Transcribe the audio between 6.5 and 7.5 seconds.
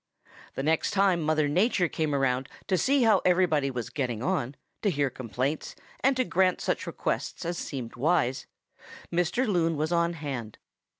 such requests